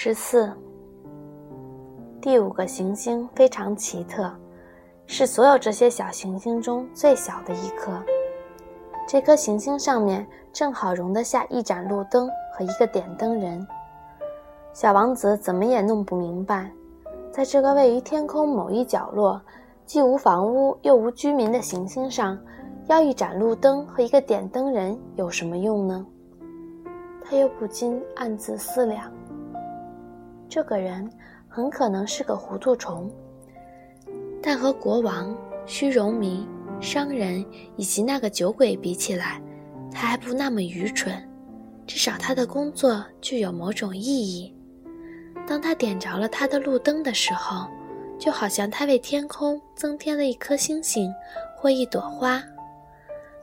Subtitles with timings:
[0.00, 0.48] 十四，
[2.20, 4.32] 第五个行星非常奇特，
[5.06, 7.90] 是所有这些小行星中最小的一颗。
[9.08, 13.66] 这颗行星上面正好容得下一盏路灯和一个点灯人。
[14.72, 16.70] 小王子怎么也弄不明白，
[17.32, 19.42] 在这个位于天空某一角落、
[19.84, 22.38] 既无房屋又无居民的行星上，
[22.86, 26.06] 要一盏路灯和一个点灯人有什么用呢？
[27.24, 29.12] 他又不禁暗自思量。
[30.48, 31.08] 这个人
[31.46, 33.10] 很可能是个糊涂虫，
[34.42, 36.46] 但和国王、虚荣迷、
[36.80, 37.44] 商人
[37.76, 39.40] 以及那个酒鬼比起来，
[39.92, 41.22] 他还不那么愚蠢。
[41.86, 44.54] 至少他的工作具有某种意义。
[45.46, 47.66] 当他点着了他的路灯的时候，
[48.18, 51.10] 就好像他为天空增添了一颗星星
[51.56, 52.42] 或一朵花；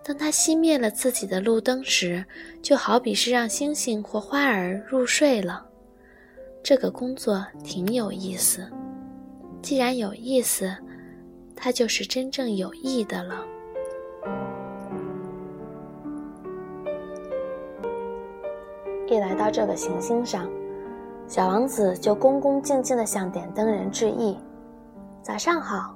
[0.03, 2.23] 当他熄灭了自己的路灯时，
[2.61, 5.65] 就好比是让星星或花儿入睡了。
[6.67, 8.67] 这个工作挺有意思，
[9.61, 10.75] 既然有意思，
[11.55, 13.45] 它就是真正有益的了。
[19.05, 20.49] 一来到这个行星上。
[21.27, 24.35] 小王子就恭恭敬敬地向点灯人致意
[25.21, 25.95] ：“早上好，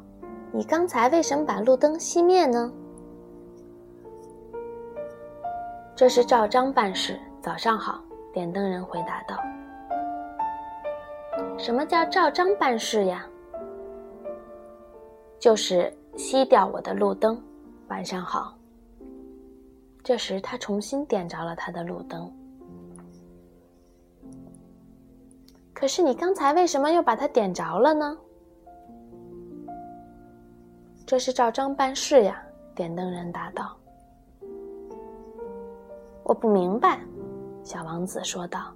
[0.51, 2.71] 你刚才为什么把路灯熄灭呢
[5.97, 7.19] ？”“这是照章办事。
[7.41, 9.35] ”“早上好。”点灯人回答道。
[11.59, 13.27] “什么叫照章办事呀
[15.37, 17.39] ？”“就是熄掉我的路灯。
[17.89, 18.57] ”“晚上好。”
[20.01, 22.31] 这时他重新点着了他的路灯。
[25.73, 28.17] 可是你刚才为什么又把它点着了呢？
[31.05, 32.41] 这是照章办事呀，
[32.73, 33.75] 点灯人答道。
[36.23, 36.99] 我不明白，
[37.63, 38.73] 小王子说道。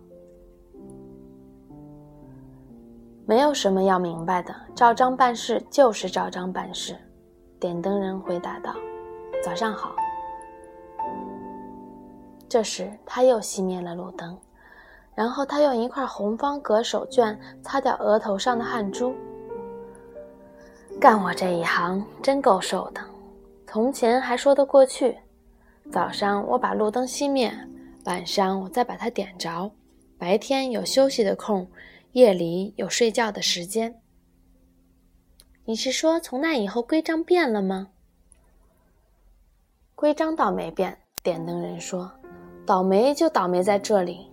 [3.26, 6.96] 没有什么要明白的，照章办事就是照章办事，
[7.60, 8.76] 点灯人回答道。
[9.44, 9.96] 早上好。
[12.50, 14.38] 这时他又熄灭了路灯。
[15.16, 19.14] 然后他用一块红方格手绢擦掉额头上的汗珠。
[21.00, 23.02] 干我这一行真够受的，
[23.68, 25.16] 从前还说得过去。
[25.92, 27.54] 早上我把路灯熄灭，
[28.06, 29.70] 晚上我再把它点着，
[30.18, 31.68] 白天有休息的空，
[32.14, 34.00] 夜里有睡觉的时间。
[35.66, 37.90] 你是说从那以后规章变了吗？
[39.96, 42.12] 规章倒没变，点灯人说，
[42.68, 44.30] 倒霉就倒霉在这里。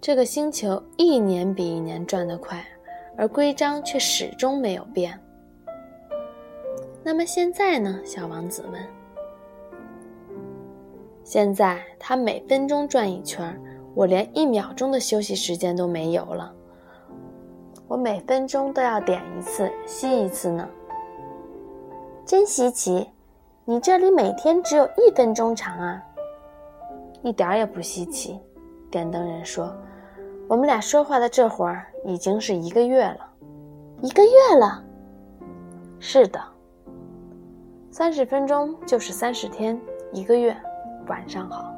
[0.00, 2.66] 这个星球一年比一年转得快，
[3.14, 5.20] 而规章却始终没有变。
[7.04, 8.00] 那么现在呢？
[8.06, 8.82] 小王子问。
[11.24, 13.54] 现在它每分钟转一圈，
[13.94, 16.54] 我连一秒钟的休息时间都没有了。
[17.88, 20.68] 我每分钟都要点一次、吸一次呢。
[22.26, 23.08] 真稀奇！
[23.64, 26.02] 你这里每天只有一分钟长啊？
[27.22, 28.38] 一点也不稀奇，
[28.90, 29.74] 点灯人说。
[30.46, 33.26] 我们俩说话的这会儿已经是一个月了，
[34.02, 34.84] 一个月了。
[35.98, 36.38] 是的，
[37.90, 39.80] 三十分钟就是三十天，
[40.12, 40.54] 一个月。
[41.06, 41.72] 晚上好。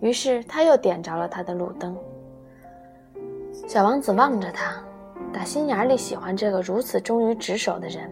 [0.00, 1.96] 于是他又点着了他的路灯。
[3.66, 4.82] 小王子望着他，
[5.32, 8.10] 打心眼里喜欢这个如此忠于职守的人。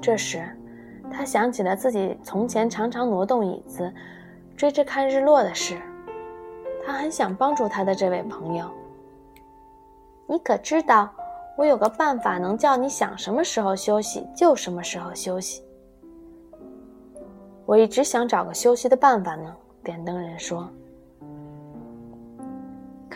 [0.00, 0.44] 这时，
[1.10, 3.92] 他想起了自己从前常常挪动椅子，
[4.56, 5.76] 追着看日落的事。
[6.84, 8.70] 他很想帮助他的这位朋友。
[10.28, 11.10] 你可知道，
[11.56, 15.62] 我有个办法能叫你想什么时候休息就什么时候休息。
[17.64, 19.54] 我一直想找个休息的办法呢。
[19.82, 20.68] 点灯人说：“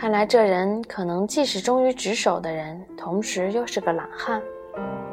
[0.01, 4.41] 看来这人可能既是忠于职守的人，同时又是个懒汉。”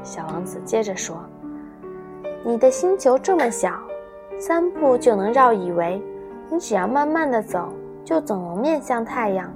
[0.01, 1.21] 小王子接着说
[2.41, 3.77] ：“你的星球这么小，
[4.39, 6.01] 三步就能绕一围，
[6.49, 7.67] 你只要慢慢的走。”
[8.05, 9.51] 就总能面向太阳。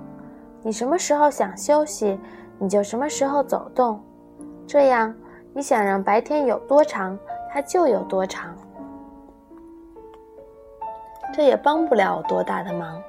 [0.62, 2.20] 你什么时候想休息，
[2.60, 4.04] 你就什么时候走动。
[4.68, 5.16] 这样，
[5.54, 7.18] 你想让白天有多长，
[7.54, 8.54] 它就有多长。
[11.34, 13.02] 这也帮不了我多大的忙。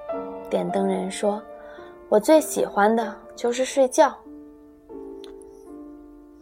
[0.49, 1.43] 点灯人说
[2.13, 4.15] ：“我最喜欢的就是睡觉。”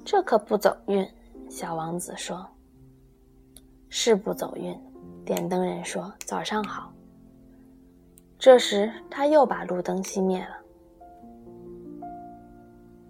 [0.04, 1.06] 这可不走运。
[1.48, 2.44] 小王子说
[3.88, 4.76] ：“是不走运。”
[5.24, 6.92] 点灯人说：“早上好。”
[8.36, 10.56] 这时，他又把路灯熄灭了。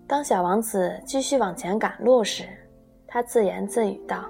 [0.07, 2.47] 当小王子继续往前赶路时，
[3.07, 4.27] 他自言自语道：“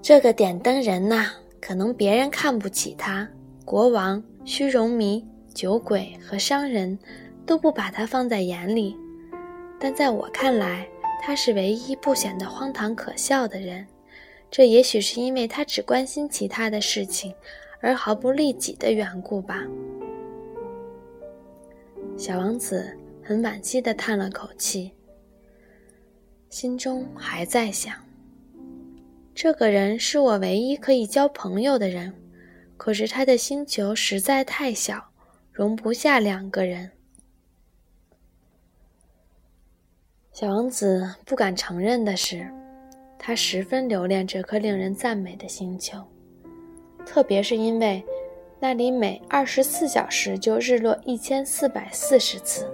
[0.00, 1.26] 这个点灯人呐，
[1.60, 3.28] 可能别人看不起他，
[3.64, 6.98] 国王、虚荣迷、酒鬼和商人
[7.46, 8.94] 都不把他放在眼里，
[9.80, 10.86] 但在我看来，
[11.22, 13.86] 他是唯一不显得荒唐可笑的人。
[14.50, 17.34] 这也许是因为他只关心其他的事情，
[17.80, 19.64] 而毫不利己的缘故吧。
[22.18, 22.94] 小王子
[23.24, 24.92] 很惋惜地叹了口气，
[26.50, 27.94] 心中还在想：
[29.34, 32.12] 这个人是我唯一可以交朋友的人，
[32.76, 35.02] 可是他的星球实在太小，
[35.56, 36.90] 容不下两个人。
[40.30, 42.46] 小王子不敢承认的是。
[43.18, 45.98] 他十分留恋这颗令人赞美的星球，
[47.06, 48.04] 特别是因为
[48.60, 52.70] 那里每二十四小时就日落一千四百四十次。